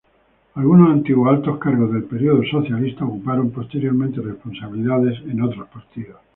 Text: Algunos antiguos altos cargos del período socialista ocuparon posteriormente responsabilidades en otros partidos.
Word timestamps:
Algunos 0.55 0.89
antiguos 0.89 1.29
altos 1.29 1.59
cargos 1.59 1.93
del 1.93 2.05
período 2.05 2.41
socialista 2.49 3.05
ocuparon 3.05 3.51
posteriormente 3.51 4.19
responsabilidades 4.19 5.19
en 5.29 5.39
otros 5.43 5.67
partidos. 5.69 6.17